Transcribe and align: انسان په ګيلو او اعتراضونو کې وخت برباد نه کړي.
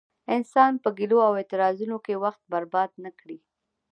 انسان 0.35 0.73
په 0.83 0.89
ګيلو 0.97 1.17
او 1.27 1.33
اعتراضونو 1.39 1.97
کې 2.05 2.21
وخت 2.23 2.41
برباد 2.53 2.91
نه 3.03 3.11
کړي. 3.19 3.37